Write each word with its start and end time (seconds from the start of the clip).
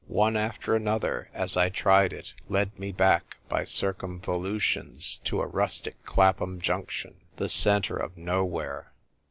One 0.07 0.35
after 0.35 0.75
another, 0.75 1.29
as 1.31 1.55
I 1.55 1.69
tried 1.69 2.11
it, 2.11 2.33
led 2.49 2.79
me 2.79 2.91
back 2.91 3.37
by 3.47 3.65
circumvolutions 3.65 5.19
to 5.25 5.41
a 5.43 5.45
rustic 5.45 6.01
Clapham 6.05 6.59
Junction, 6.59 7.17
the 7.35 7.47
centre 7.47 7.97
of 7.97 8.17
Nowhere. 8.17 8.93